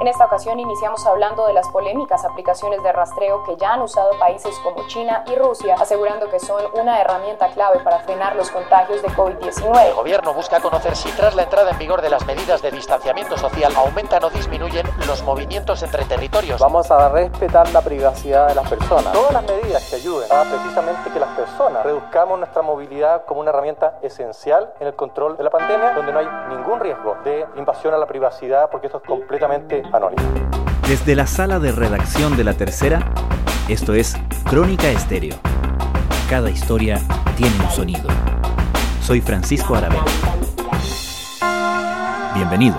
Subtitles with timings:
[0.00, 4.18] En esta ocasión iniciamos hablando de las polémicas aplicaciones de rastreo que ya han usado
[4.18, 9.02] países como China y Rusia, asegurando que son una herramienta clave para frenar los contagios
[9.02, 9.88] de COVID-19.
[9.88, 13.36] El gobierno busca conocer si tras la entrada en vigor de las medidas de distanciamiento
[13.36, 16.58] social aumentan o disminuyen los movimientos entre territorios.
[16.58, 19.12] Vamos a respetar la privacidad de las personas.
[19.12, 23.50] Todas las medidas que ayuden a precisamente que las personas reduzcamos nuestra movilidad como una
[23.50, 27.92] herramienta esencial en el control de la pandemia, donde no hay ningún riesgo de invasión
[27.92, 29.89] a la privacidad, porque esto es completamente
[30.88, 33.12] desde la sala de redacción de La Tercera,
[33.68, 35.34] esto es Crónica Estéreo.
[36.28, 37.00] Cada historia
[37.36, 38.08] tiene un sonido.
[39.02, 40.04] Soy Francisco Aravena.
[42.36, 42.78] Bienvenidos.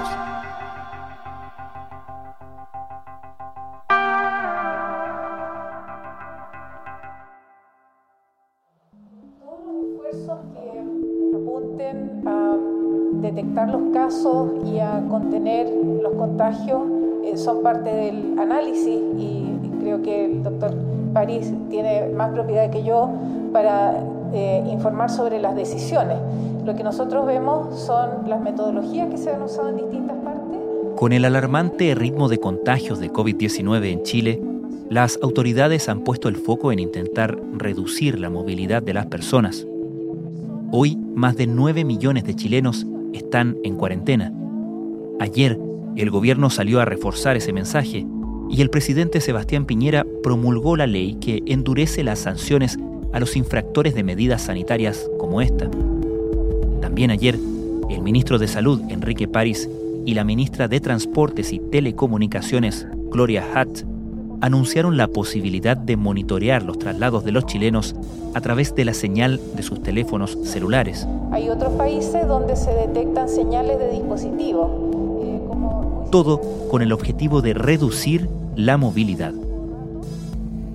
[9.42, 12.56] Todos los esfuerzos que apunten a
[13.22, 15.68] detectar los casos y a contener
[16.02, 17.01] los contagios
[17.32, 19.46] eh, son parte del análisis y
[19.82, 20.74] creo que el doctor
[21.14, 23.10] París tiene más propiedad que yo
[23.52, 26.18] para eh, informar sobre las decisiones.
[26.66, 30.60] Lo que nosotros vemos son las metodologías que se han usado en distintas partes.
[30.96, 34.42] Con el alarmante ritmo de contagios de COVID-19 en Chile,
[34.90, 39.66] las autoridades han puesto el foco en intentar reducir la movilidad de las personas.
[40.72, 44.34] Hoy, más de 9 millones de chilenos están en cuarentena.
[45.20, 45.58] Ayer,
[45.96, 48.06] el gobierno salió a reforzar ese mensaje
[48.50, 52.78] y el presidente Sebastián Piñera promulgó la ley que endurece las sanciones
[53.14, 55.70] a los infractores de medidas sanitarias como esta.
[56.82, 57.38] También ayer,
[57.90, 59.70] el ministro de Salud, Enrique París,
[60.06, 63.84] y la ministra de Transportes y Telecomunicaciones, Gloria Hutt,
[64.42, 67.96] anunciaron la posibilidad de monitorear los traslados de los chilenos
[68.34, 71.08] a través de la señal de sus teléfonos celulares.
[71.32, 74.81] Hay otros países donde se detectan señales de dispositivos
[76.12, 79.34] todo con el objetivo de reducir la movilidad.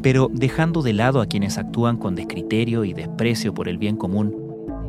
[0.03, 4.35] Pero dejando de lado a quienes actúan con descriterio y desprecio por el bien común,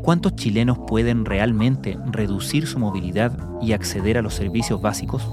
[0.04, 5.28] ¿cuántos chilenos pueden realmente reducir su movilidad y acceder a los servicios básicos?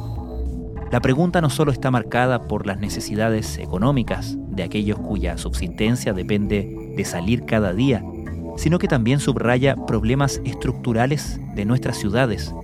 [0.91, 6.93] La pregunta no solo está marcada por las necesidades económicas de aquellos cuya subsistencia depende
[6.97, 8.05] de salir cada día,
[8.57, 12.55] sino que también subraya problemas estructurales de nuestras ciudades,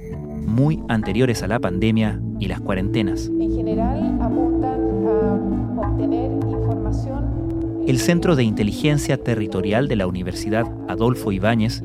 [0.46, 3.26] muy anteriores a la pandemia y las cuarentenas.
[3.26, 7.84] En general apuntan a obtener información.
[7.86, 11.82] El Centro de Inteligencia Territorial de la Universidad Adolfo Ibáñez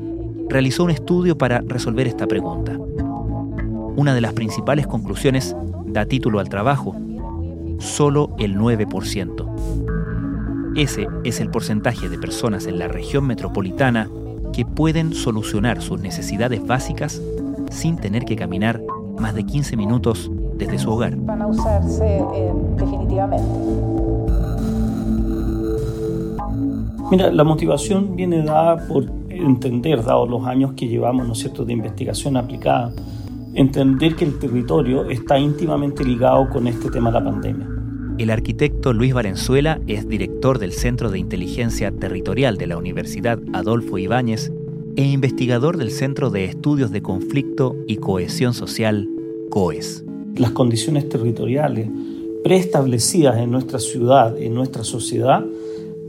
[0.48, 2.78] realizó un estudio para resolver esta pregunta.
[3.96, 5.56] Una de las principales conclusiones
[5.86, 6.96] da título al trabajo.
[7.78, 10.74] Solo el 9%.
[10.76, 14.10] Ese es el porcentaje de personas en la región metropolitana
[14.52, 17.20] que pueden solucionar sus necesidades básicas
[17.70, 18.80] sin tener que caminar
[19.18, 21.16] más de 15 minutos desde su hogar.
[21.16, 23.44] Van a usarse eh, definitivamente.
[27.10, 31.64] Mira, la motivación viene dada por entender, dados los años que llevamos, ¿no es cierto?,
[31.64, 32.92] de investigación aplicada,
[33.54, 37.68] entender que el territorio está íntimamente ligado con este tema de la pandemia.
[38.18, 43.98] El arquitecto Luis Valenzuela es director del Centro de Inteligencia Territorial de la Universidad Adolfo
[43.98, 44.50] Ibáñez
[44.96, 49.06] e investigador del Centro de Estudios de Conflicto y Cohesión Social,
[49.50, 50.05] COES.
[50.36, 51.88] Las condiciones territoriales
[52.44, 55.44] preestablecidas en nuestra ciudad, en nuestra sociedad,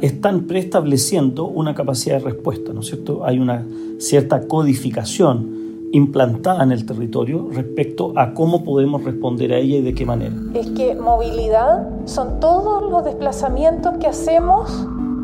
[0.01, 3.25] están preestableciendo una capacidad de respuesta, ¿no es cierto?
[3.25, 3.65] Hay una
[3.97, 9.93] cierta codificación implantada en el territorio respecto a cómo podemos responder a ella y de
[9.93, 10.35] qué manera.
[10.53, 14.69] Es que movilidad son todos los desplazamientos que hacemos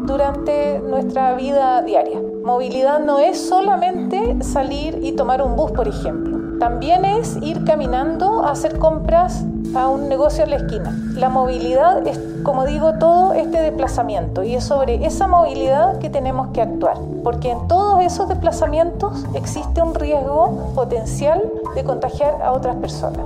[0.08, 2.20] durante nuestra vida diaria.
[2.44, 6.43] Movilidad no es solamente salir y tomar un bus, por ejemplo.
[6.64, 9.44] También es ir caminando a hacer compras
[9.76, 10.98] a un negocio en la esquina.
[11.14, 16.52] La movilidad es, como digo, todo este desplazamiento y es sobre esa movilidad que tenemos
[16.54, 21.44] que actuar, porque en todos esos desplazamientos existe un riesgo potencial
[21.76, 23.20] de contagiar a otras personas.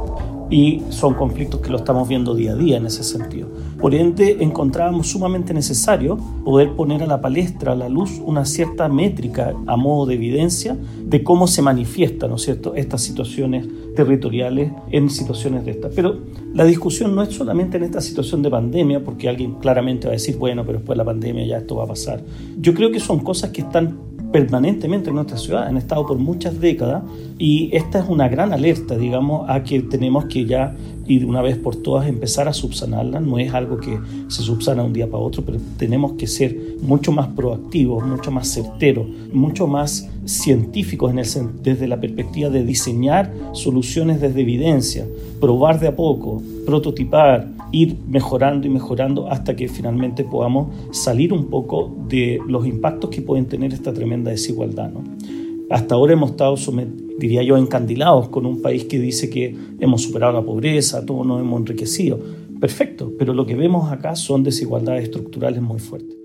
[0.50, 3.50] Y son conflictos que lo estamos viendo día a día en ese sentido.
[3.80, 8.90] Por ende, encontrábamos sumamente necesario poder poner a la palestra, a la luz, una cierta
[8.90, 14.72] métrica a modo de evidencia de cómo se manifiestan, ¿no es cierto?, estas situaciones territoriales
[14.92, 15.94] en situaciones de estas.
[15.96, 16.18] Pero
[16.54, 20.14] la discusión no es solamente en esta situación de pandemia, porque alguien claramente va a
[20.14, 22.24] decir, bueno, pero después de la pandemia ya esto va a pasar.
[22.60, 26.60] Yo creo que son cosas que están permanentemente en nuestra ciudad, han estado por muchas
[26.60, 27.04] décadas
[27.38, 30.76] y esta es una gran alerta, digamos, a que tenemos que ya
[31.08, 33.20] y de una vez por todas empezar a subsanarla.
[33.20, 37.12] No es algo que se subsana un día para otro, pero tenemos que ser mucho
[37.12, 41.28] más proactivos, mucho más certeros, mucho más científicos en el,
[41.64, 45.08] desde la perspectiva de diseñar soluciones desde evidencia,
[45.40, 51.46] probar de a poco, prototipar, ir mejorando y mejorando hasta que finalmente podamos salir un
[51.46, 54.92] poco de los impactos que pueden tener esta tremenda desigualdad.
[54.92, 55.04] ¿no?
[55.70, 56.56] Hasta ahora hemos estado,
[57.18, 61.42] diría yo, encandilados con un país que dice que hemos superado la pobreza, todos nos
[61.42, 62.20] hemos enriquecido.
[62.60, 66.16] Perfecto, pero lo que vemos acá son desigualdades estructurales muy fuertes.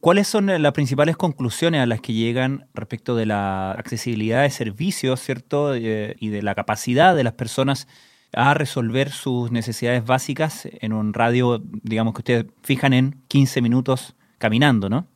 [0.00, 5.20] ¿Cuáles son las principales conclusiones a las que llegan respecto de la accesibilidad de servicios,
[5.20, 5.76] ¿cierto?
[5.76, 7.86] Eh, y de la capacidad de las personas
[8.32, 14.16] a resolver sus necesidades básicas en un radio, digamos que ustedes fijan en 15 minutos
[14.38, 15.06] caminando, ¿no?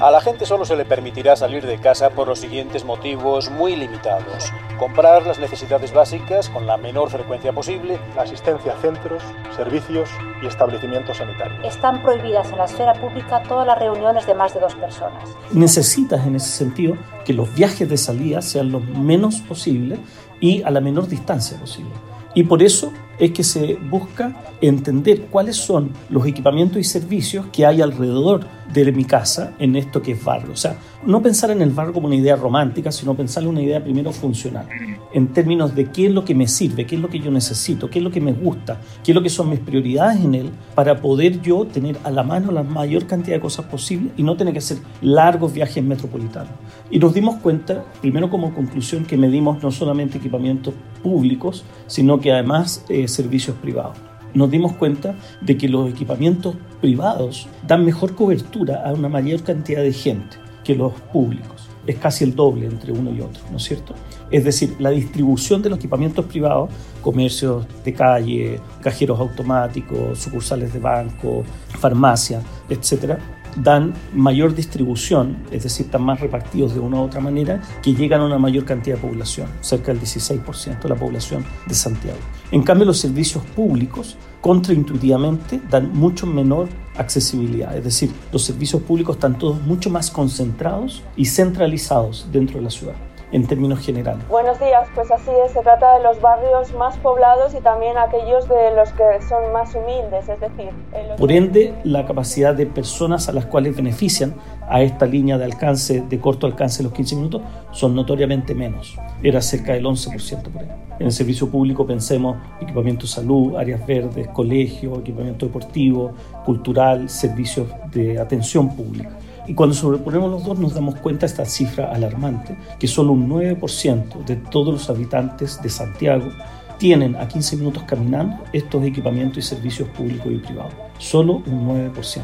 [0.00, 3.76] A la gente solo se le permitirá salir de casa por los siguientes motivos muy
[3.76, 4.52] limitados.
[4.78, 9.22] Comprar las necesidades básicas con la menor frecuencia posible, la asistencia a centros,
[9.56, 10.10] servicios
[10.42, 11.64] y establecimientos sanitarios.
[11.64, 15.30] Están prohibidas en la esfera pública todas las reuniones de más de dos personas.
[15.52, 19.98] Necesitas en ese sentido que los viajes de salida sean lo menos posible
[20.40, 21.92] y a la menor distancia posible.
[22.34, 27.64] Y por eso es que se busca entender cuáles son los equipamientos y servicios que
[27.64, 30.52] hay alrededor de mi casa en esto que es barrio.
[30.52, 33.62] O sea, no pensar en el barrio como una idea romántica, sino pensar en una
[33.62, 34.66] idea primero funcional,
[35.12, 37.88] en términos de qué es lo que me sirve, qué es lo que yo necesito,
[37.88, 40.50] qué es lo que me gusta, qué es lo que son mis prioridades en él,
[40.74, 44.36] para poder yo tener a la mano la mayor cantidad de cosas posible y no
[44.36, 46.52] tener que hacer largos viajes metropolitanos.
[46.94, 52.30] Y nos dimos cuenta, primero como conclusión, que medimos no solamente equipamientos públicos, sino que
[52.30, 53.96] además eh, servicios privados
[54.32, 59.82] nos dimos cuenta de que los equipamientos privados dan mejor cobertura a una mayor cantidad
[59.82, 61.68] de gente que los públicos.
[61.84, 63.94] Es casi el doble entre uno y otro, ¿no es cierto?
[64.30, 66.70] Es decir, la distribución de los equipamientos privados,
[67.02, 71.44] comercios de calle, cajeros automáticos, sucursales de banco,
[71.78, 73.18] farmacia, etcétera,
[73.56, 78.20] dan mayor distribución, es decir, están más repartidos de una u otra manera, que llegan
[78.20, 82.18] a una mayor cantidad de población, cerca del 16% de la población de Santiago.
[82.50, 89.16] En cambio, los servicios públicos, contraintuitivamente, dan mucho menor accesibilidad, es decir, los servicios públicos
[89.16, 92.94] están todos mucho más concentrados y centralizados dentro de la ciudad
[93.34, 94.26] en términos generales.
[94.28, 98.48] Buenos días, pues así es, se trata de los barrios más poblados y también aquellos
[98.48, 100.70] de los que son más humildes, es decir...
[101.18, 104.34] Por ende, la capacidad de personas a las cuales benefician
[104.68, 108.96] a esta línea de alcance, de corto alcance de los 15 minutos, son notoriamente menos.
[109.20, 110.68] Era cerca del 11% por ahí.
[111.00, 116.12] En el servicio público pensemos equipamiento de salud, áreas verdes, colegio, equipamiento deportivo,
[116.44, 119.10] cultural, servicios de atención pública.
[119.46, 123.28] Y cuando sobreponemos los dos nos damos cuenta de esta cifra alarmante, que solo un
[123.28, 126.30] 9% de todos los habitantes de Santiago
[126.78, 130.72] tienen a 15 minutos caminando estos equipamientos y servicios públicos y privados.
[130.98, 132.22] Solo un 9%.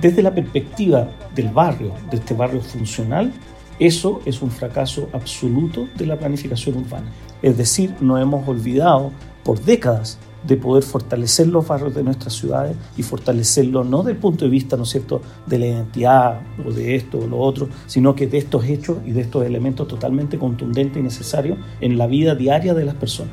[0.00, 3.32] Desde la perspectiva del barrio, de este barrio funcional,
[3.78, 7.10] eso es un fracaso absoluto de la planificación urbana.
[7.42, 9.10] Es decir, no hemos olvidado
[9.42, 14.44] por décadas de poder fortalecer los barrios de nuestras ciudades y fortalecerlos no del punto
[14.44, 15.00] de vista, ¿no es
[15.46, 19.12] de la identidad o de esto o lo otro, sino que de estos hechos y
[19.12, 23.32] de estos elementos totalmente contundentes y necesarios en la vida diaria de las personas.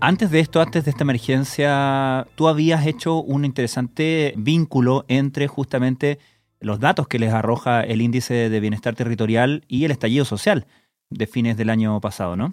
[0.00, 6.18] Antes de esto, antes de esta emergencia, tú habías hecho un interesante vínculo entre justamente
[6.60, 10.66] los datos que les arroja el índice de bienestar territorial y el estallido social
[11.10, 12.52] de fines del año pasado, ¿no?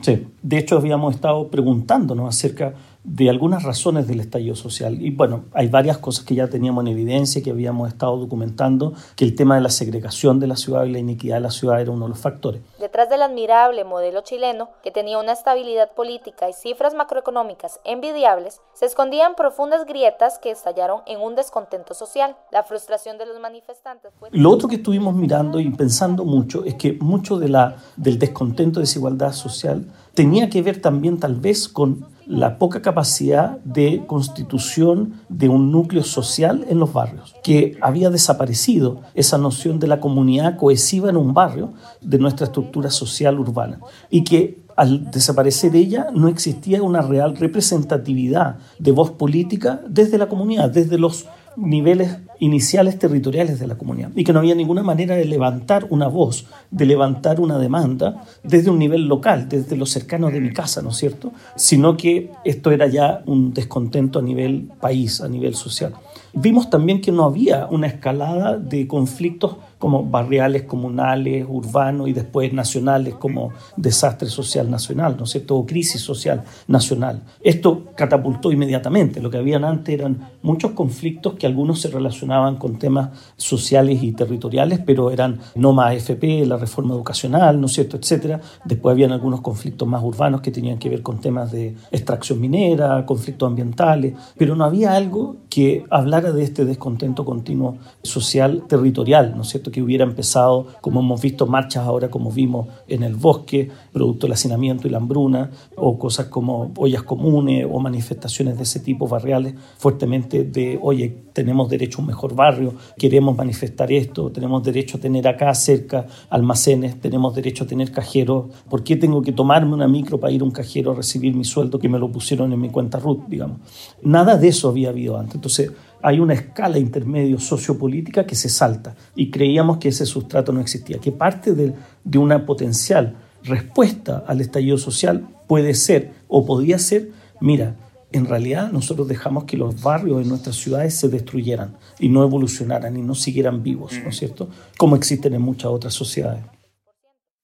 [0.00, 5.00] Sí, de hecho habíamos estado preguntándonos acerca de algunas razones del estallido social.
[5.00, 9.24] Y bueno, hay varias cosas que ya teníamos en evidencia, que habíamos estado documentando, que
[9.24, 11.90] el tema de la segregación de la ciudad y la iniquidad de la ciudad era
[11.90, 12.60] uno de los factores.
[12.78, 18.86] Detrás del admirable modelo chileno, que tenía una estabilidad política y cifras macroeconómicas envidiables, se
[18.86, 22.36] escondían profundas grietas que estallaron en un descontento social.
[22.52, 24.28] La frustración de los manifestantes fue...
[24.32, 28.80] Lo otro que estuvimos mirando y pensando mucho es que mucho de la, del descontento,
[28.80, 35.48] desigualdad social, tenía que ver también tal vez con la poca capacidad de constitución de
[35.48, 41.10] un núcleo social en los barrios, que había desaparecido esa noción de la comunidad cohesiva
[41.10, 46.84] en un barrio de nuestra estructura social urbana y que al desaparecer ella no existía
[46.84, 53.66] una real representatividad de voz política desde la comunidad, desde los niveles iniciales territoriales de
[53.66, 57.58] la comunidad y que no había ninguna manera de levantar una voz, de levantar una
[57.58, 61.32] demanda desde un nivel local, desde lo cercano de mi casa, ¿no es cierto?
[61.54, 65.94] Sino que esto era ya un descontento a nivel país, a nivel social.
[66.32, 72.52] Vimos también que no había una escalada de conflictos como barriales, comunales, urbanos y después
[72.52, 75.56] nacionales como desastre social nacional, ¿no es cierto?
[75.56, 77.22] O crisis social nacional.
[77.40, 79.20] Esto catapultó inmediatamente.
[79.20, 83.08] Lo que habían antes eran muchos conflictos que algunos se relacionaban con temas
[83.38, 88.40] sociales y territoriales, pero eran no más AFP, la reforma educacional, ¿no es cierto?, etcétera.
[88.66, 93.06] Después habían algunos conflictos más urbanos que tenían que ver con temas de extracción minera,
[93.06, 99.42] conflictos ambientales, pero no había algo que hablara de este descontento continuo social territorial, ¿no
[99.42, 103.70] es cierto?, que hubiera empezado, como hemos visto, marchas ahora como vimos en el bosque,
[103.92, 108.80] producto del hacinamiento y la hambruna, o cosas como ollas comunes o manifestaciones de ese
[108.80, 114.64] tipo barriales fuertemente de, oye, tenemos derecho a un mejor barrio, queremos manifestar esto, tenemos
[114.64, 119.30] derecho a tener acá cerca almacenes, tenemos derecho a tener cajeros, ¿por qué tengo que
[119.30, 122.10] tomarme una micro para ir a un cajero a recibir mi sueldo que me lo
[122.10, 123.58] pusieron en mi cuenta RUT, digamos?
[124.02, 125.36] Nada de eso había habido antes.
[125.36, 125.70] Entonces,
[126.02, 130.98] hay una escala intermedio sociopolítica que se salta y creíamos que ese sustrato no existía,
[130.98, 137.10] que parte de, de una potencial respuesta al estallido social puede ser o podía ser,
[137.40, 137.76] mira,
[138.12, 142.96] en realidad nosotros dejamos que los barrios de nuestras ciudades se destruyeran y no evolucionaran
[142.96, 144.48] y no siguieran vivos, ¿no es cierto?
[144.76, 146.44] Como existen en muchas otras sociedades.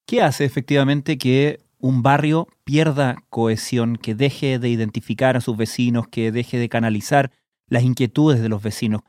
[0.05, 6.07] ¿Qué hace efectivamente que un barrio pierda cohesión, que deje de identificar a sus vecinos,
[6.07, 7.31] que deje de canalizar
[7.67, 9.01] las inquietudes de los vecinos,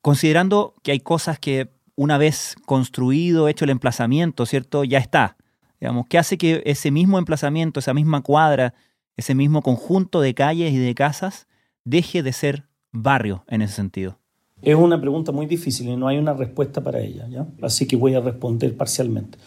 [0.00, 4.84] considerando que hay cosas que una vez construido, hecho el emplazamiento, ¿cierto?
[4.84, 5.36] Ya está.
[5.80, 8.74] Digamos, ¿qué hace que ese mismo emplazamiento, esa misma cuadra,
[9.16, 11.46] ese mismo conjunto de calles y de casas
[11.84, 14.18] deje de ser barrio en ese sentido?
[14.62, 17.46] Es una pregunta muy difícil y no hay una respuesta para ella, ¿ya?
[17.60, 19.38] Así que voy a responder parcialmente.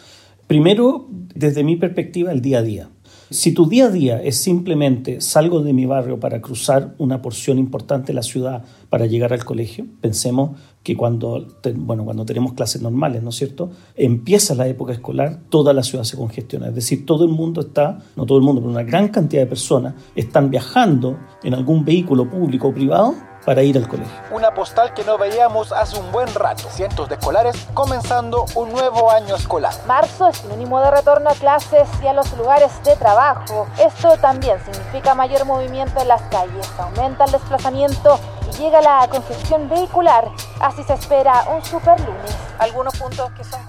[0.45, 2.89] Primero, desde mi perspectiva, el día a día.
[3.29, 7.59] Si tu día a día es simplemente salgo de mi barrio para cruzar una porción
[7.59, 12.81] importante de la ciudad para llegar al colegio, pensemos que cuando, bueno, cuando tenemos clases
[12.81, 13.69] normales, ¿no es cierto?
[13.97, 16.69] Empieza la época escolar, toda la ciudad se congestiona.
[16.69, 19.47] Es decir, todo el mundo está, no todo el mundo, pero una gran cantidad de
[19.47, 23.13] personas están viajando en algún vehículo público o privado
[23.47, 24.13] para ir al colegio.
[24.29, 26.67] Una postal que no veíamos hace un buen rato.
[26.69, 29.73] Cientos de escolares comenzando un nuevo año escolar.
[29.87, 33.65] Marzo es sinónimo de retorno a clases y a los lugares de trabajo.
[33.79, 38.19] Esto también significa mayor movimiento en las calles, aumenta el desplazamiento
[38.57, 40.31] llega la congestión vehicular.
[40.59, 42.35] Así se espera un super lunes.
[42.59, 43.59] Algunos puntos que son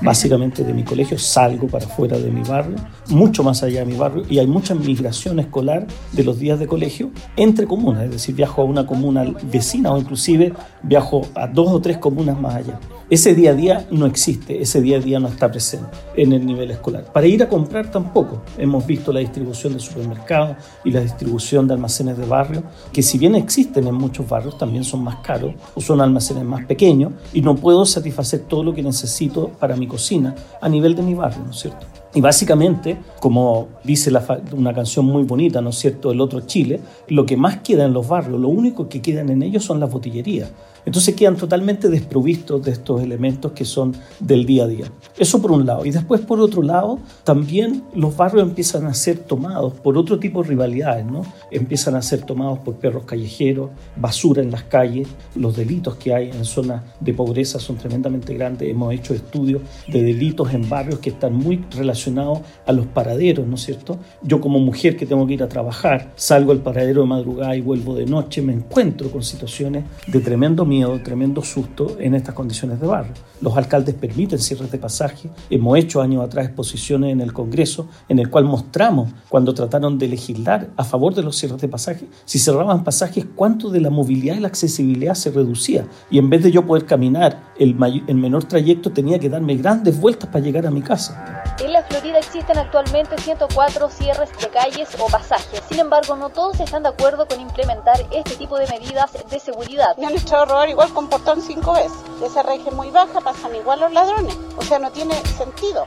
[0.00, 2.76] Básicamente de mi colegio salgo para fuera de mi barrio,
[3.08, 6.66] mucho más allá de mi barrio, y hay mucha migración escolar de los días de
[6.66, 11.68] colegio entre comunas, es decir, viajo a una comuna vecina o inclusive viajo a dos
[11.70, 12.78] o tres comunas más allá.
[13.10, 16.44] Ese día a día no existe, ese día a día no está presente en el
[16.44, 17.04] nivel escolar.
[17.12, 18.42] Para ir a comprar tampoco.
[18.56, 22.62] Hemos visto la distribución de supermercados y la distribución de almacenes de barrio,
[22.92, 26.64] que si bien existen en muchos barrios, también son más caros o son almacenes más
[26.66, 31.02] pequeños y no puedo satisfacer todo lo que necesito para mi cocina a nivel de
[31.02, 31.86] mi barrio, ¿no es cierto?
[32.14, 34.12] Y básicamente, como dice
[34.52, 37.92] una canción muy bonita, ¿no es cierto?, El otro Chile, lo que más queda en
[37.92, 40.48] los barrios, lo único que quedan en ellos son las botillerías.
[40.86, 44.86] Entonces quedan totalmente desprovistos de estos elementos que son del día a día.
[45.18, 45.84] Eso por un lado.
[45.84, 50.42] Y después por otro lado, también los barrios empiezan a ser tomados por otro tipo
[50.42, 51.22] de rivalidades, ¿no?
[51.50, 56.30] Empiezan a ser tomados por perros callejeros, basura en las calles, los delitos que hay
[56.30, 58.68] en zonas de pobreza son tremendamente grandes.
[58.68, 63.54] Hemos hecho estudios de delitos en barrios que están muy relacionados a los paraderos, ¿no
[63.54, 63.98] es cierto?
[64.22, 67.60] Yo como mujer que tengo que ir a trabajar, salgo al paradero de madrugada y
[67.60, 70.64] vuelvo de noche, me encuentro con situaciones de tremendo
[71.02, 73.12] tremendo susto en estas condiciones de barrio.
[73.40, 75.30] Los alcaldes permiten cierres de pasaje.
[75.50, 80.08] Hemos hecho años atrás exposiciones en el Congreso en el cual mostramos cuando trataron de
[80.08, 84.36] legislar a favor de los cierres de pasaje, si cerraban pasajes, cuánto de la movilidad
[84.36, 85.86] y la accesibilidad se reducía.
[86.10, 87.76] Y en vez de yo poder caminar el,
[88.06, 91.42] el menor trayecto, tenía que darme grandes vueltas para llegar a mi casa.
[91.64, 95.62] En la Florida existen actualmente 104 cierres de calles o pasajes.
[95.68, 99.96] Sin embargo, no todos están de acuerdo con implementar este tipo de medidas de seguridad.
[99.96, 101.92] Me han echado a robar igual con portón cinco veces.
[102.24, 104.36] Esa regia muy baja, pasan igual los ladrones.
[104.56, 105.84] O sea, no tiene sentido.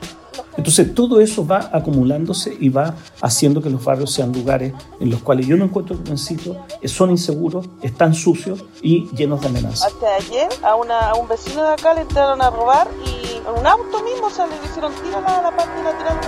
[0.56, 5.22] Entonces todo eso va acumulándose y va haciendo que los barrios sean lugares en los
[5.22, 9.92] cuales yo no encuentro convencido, son inseguros, están sucios y llenos de amenazas.
[9.92, 13.60] Hasta ayer a, una, a un vecino de acá le entraron a robar y en
[13.60, 16.18] un auto mismo o sea, le hicieron tiro a la, parte lateral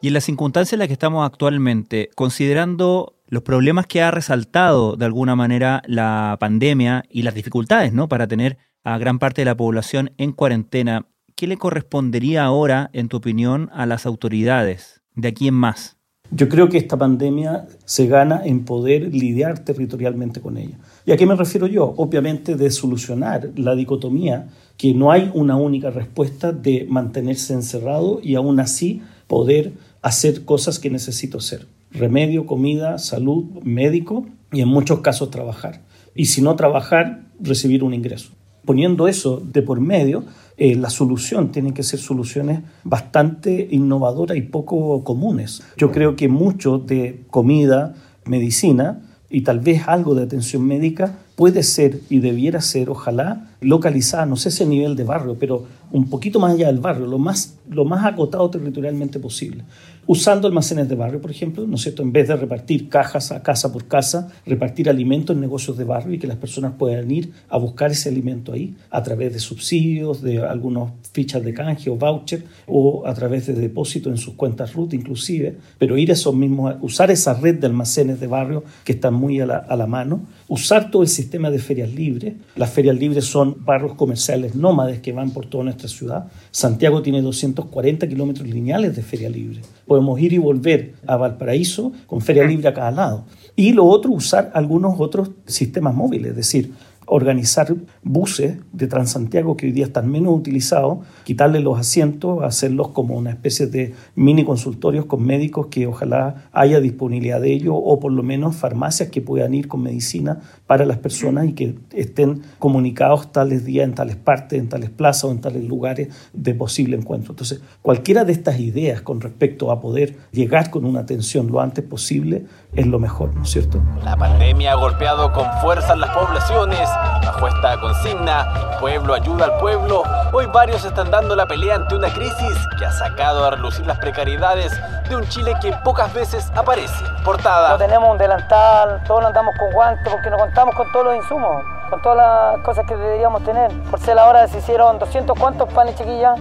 [0.00, 4.96] Y en las circunstancias en las que estamos actualmente, considerando los problemas que ha resaltado
[4.96, 8.08] de alguna manera la pandemia y las dificultades ¿no?
[8.08, 13.08] para tener a gran parte de la población en cuarentena, ¿qué le correspondería ahora, en
[13.08, 15.96] tu opinión, a las autoridades de aquí en más?
[16.30, 20.78] Yo creo que esta pandemia se gana en poder lidiar territorialmente con ella.
[21.06, 21.94] ¿Y a qué me refiero yo?
[21.96, 28.34] Obviamente de solucionar la dicotomía, que no hay una única respuesta de mantenerse encerrado y
[28.34, 35.00] aún así poder hacer cosas que necesito hacer remedio, comida, salud, médico y en muchos
[35.00, 35.82] casos trabajar.
[36.14, 38.32] Y si no trabajar, recibir un ingreso.
[38.64, 40.24] Poniendo eso de por medio,
[40.56, 45.62] eh, la solución tiene que ser soluciones bastante innovadoras y poco comunes.
[45.76, 47.94] Yo creo que mucho de comida,
[48.26, 54.26] medicina y tal vez algo de atención médica puede ser y debiera ser, ojalá, localizada,
[54.26, 57.54] no sé ese nivel de barrio, pero un poquito más allá del barrio, lo más,
[57.70, 59.62] lo más acotado territorialmente posible
[60.08, 62.02] usando almacenes de barrio, por ejemplo, ¿no es cierto?
[62.02, 66.14] En vez de repartir cajas a casa por casa, repartir alimentos en negocios de barrio
[66.14, 70.22] y que las personas puedan ir a buscar ese alimento ahí a través de subsidios,
[70.22, 74.72] de algunas fichas de canje o voucher o a través de depósitos en sus cuentas
[74.72, 78.92] RUT inclusive, pero ir a esos mismos, usar esa red de almacenes de barrio que
[78.92, 82.34] están muy a la, a la mano, usar todo el sistema de ferias libres.
[82.56, 86.26] Las ferias libres son barrios comerciales nómades que van por toda nuestra ciudad.
[86.50, 92.20] Santiago tiene 240 kilómetros lineales de feria libre podemos ir y volver a Valparaíso con
[92.20, 93.24] Feria Libre a cada lado.
[93.56, 96.72] Y lo otro, usar algunos otros sistemas móviles, es decir,
[97.08, 103.16] organizar buses de Transantiago que hoy día están menos utilizados, quitarle los asientos, hacerlos como
[103.16, 108.12] una especie de mini consultorios con médicos que ojalá haya disponibilidad de ello o por
[108.12, 113.32] lo menos farmacias que puedan ir con medicina para las personas y que estén comunicados
[113.32, 117.32] tales días en tales partes, en tales plazas o en tales lugares de posible encuentro.
[117.32, 121.84] Entonces, cualquiera de estas ideas con respecto a poder llegar con una atención lo antes
[121.84, 123.82] posible es lo mejor, ¿no es cierto?
[124.04, 126.88] La pandemia ha golpeado con fuerza en las poblaciones
[127.24, 130.02] Bajo esta consigna, pueblo ayuda al pueblo,
[130.32, 133.98] hoy varios están dando la pelea ante una crisis que ha sacado a relucir las
[133.98, 134.72] precariedades
[135.08, 137.04] de un Chile que pocas veces aparece.
[137.28, 137.68] Portada.
[137.68, 141.62] No tenemos un delantal, todos andamos con guantes porque no contamos con todos los insumos,
[141.90, 143.70] con todas las cosas que deberíamos tener.
[143.90, 146.40] Por ser la hora se hicieron 200 cuantos panes, chiquillas.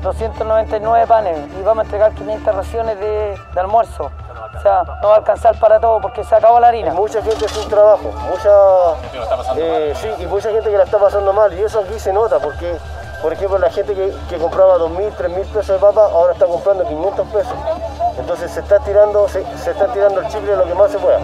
[0.00, 4.12] 299 panes y vamos a entregar 500 raciones de almuerzo.
[4.56, 6.92] O sea, no va a alcanzar para todo porque se acabó la harina.
[6.92, 11.32] Hay mucha gente sin trabajo, mucha, eh, sí, y mucha gente que la está pasando
[11.32, 11.52] mal.
[11.52, 12.78] Y eso aquí se nota porque,
[13.20, 16.86] por ejemplo, la gente que, que compraba 2.000, 3.000 pesos de papa ahora está comprando
[16.86, 17.54] 500 pesos.
[18.18, 21.20] Entonces se está tirando, se, se está tirando el chicle lo que más se pueda.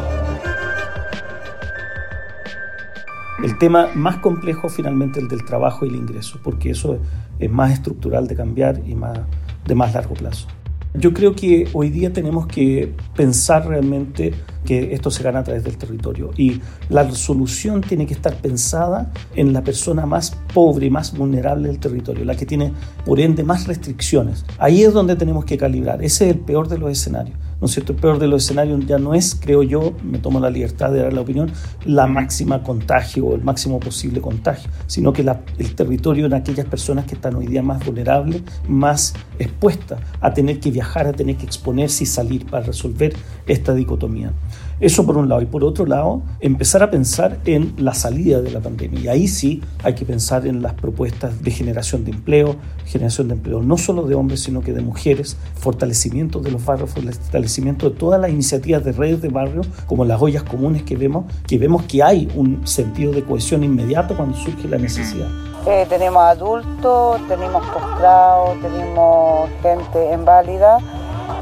[3.43, 6.99] El tema más complejo finalmente el del trabajo y el ingreso, porque eso
[7.39, 9.19] es más estructural de cambiar y más,
[9.65, 10.47] de más largo plazo.
[10.95, 15.63] Yo creo que hoy día tenemos que pensar realmente que esto se gana a través
[15.63, 20.91] del territorio y la solución tiene que estar pensada en la persona más pobre y
[20.91, 22.73] más vulnerable del territorio, la que tiene
[23.05, 24.45] por ende más restricciones.
[24.59, 27.73] Ahí es donde tenemos que calibrar, ese es el peor de los escenarios ¿no es
[27.73, 27.93] cierto?
[27.93, 31.03] El peor de los escenarios ya no es, creo yo, me tomo la libertad de
[31.03, 31.51] dar la opinión,
[31.85, 35.25] la máxima contagio o el máximo posible contagio, sino que
[35.59, 40.61] el territorio en aquellas personas que están hoy día más vulnerables, más expuestas a tener
[40.61, 43.15] que viajar, a tener que exponerse y salir para resolver
[43.47, 44.33] esta dicotomía.
[44.81, 45.43] Eso por un lado.
[45.43, 49.01] Y por otro lado, empezar a pensar en la salida de la pandemia.
[49.01, 53.35] Y ahí sí hay que pensar en las propuestas de generación de empleo, generación de
[53.35, 57.97] empleo no solo de hombres, sino que de mujeres, fortalecimiento de los barrios, fortalecimiento de
[57.97, 61.85] todas las iniciativas de redes de barrios, como las ollas comunes que vemos, que vemos
[61.85, 65.29] que hay un sentido de cohesión inmediato cuando surge la necesidad.
[65.67, 70.79] Eh, tenemos adultos, tenemos postrados, tenemos gente inválida.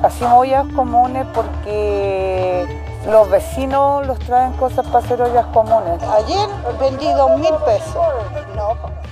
[0.02, 2.66] Hacemos ollas comunes porque
[3.06, 6.02] los vecinos los traen cosas para hacer ollas comunes.
[6.02, 6.48] Ayer
[6.80, 7.96] vendí dos mil pesos.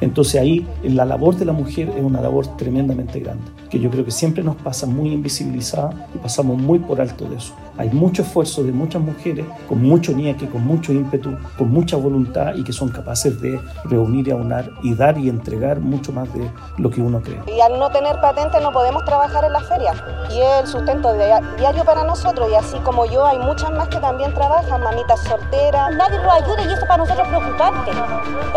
[0.01, 4.05] Entonces ahí la labor de la mujer es una labor tremendamente grande, que yo creo
[4.05, 7.55] que siempre nos pasa muy invisibilizada y pasamos muy por alto de eso.
[7.79, 12.55] Hay mucho esfuerzo de muchas mujeres con mucho nieque, con mucho ímpetu, con mucha voluntad
[12.55, 16.51] y que son capaces de reunir y aunar y dar y entregar mucho más de
[16.79, 17.41] lo que uno cree.
[17.47, 19.93] Y al no tener patente no podemos trabajar en la feria
[20.31, 23.99] y es el sustento diario para nosotros y así como yo hay muchas más que
[23.99, 25.95] también trabajan, mamitas solteras.
[25.97, 27.91] Nadie nos ayuda y eso para nosotros es preocupante.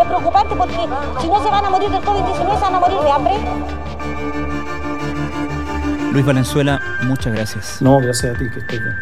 [0.00, 0.88] Es preocupante porque
[1.20, 3.34] si no se van a morir del COVID-19 se van a morir de hambre.
[6.12, 7.80] Luis Valenzuela, muchas gracias.
[7.80, 8.96] No, gracias a ti, que estés bien.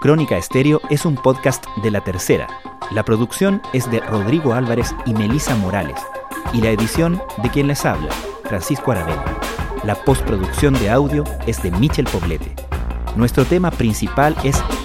[0.00, 2.48] Crónica Estéreo es un podcast de La Tercera.
[2.90, 6.00] La producción es de Rodrigo Álvarez y Melisa Morales.
[6.52, 8.10] Y la edición de quien les habla,
[8.42, 9.24] Francisco Aravena.
[9.84, 12.52] La postproducción de audio es de Michel Poblete.
[13.14, 14.60] Nuestro tema principal es